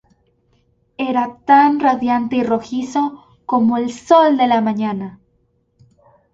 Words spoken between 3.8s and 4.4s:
sol